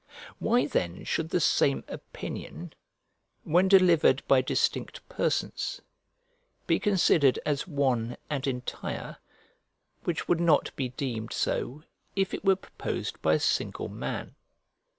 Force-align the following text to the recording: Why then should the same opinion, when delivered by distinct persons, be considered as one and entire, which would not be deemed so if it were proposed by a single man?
Why 0.39 0.65
then 0.65 1.03
should 1.03 1.29
the 1.29 1.39
same 1.39 1.83
opinion, 1.87 2.73
when 3.43 3.67
delivered 3.67 4.23
by 4.27 4.41
distinct 4.41 5.07
persons, 5.09 5.79
be 6.65 6.79
considered 6.79 7.37
as 7.45 7.67
one 7.67 8.17
and 8.27 8.47
entire, 8.47 9.17
which 10.03 10.27
would 10.27 10.39
not 10.39 10.75
be 10.75 10.89
deemed 10.89 11.33
so 11.33 11.83
if 12.15 12.33
it 12.33 12.43
were 12.43 12.55
proposed 12.55 13.21
by 13.21 13.35
a 13.35 13.39
single 13.39 13.89
man? 13.89 14.33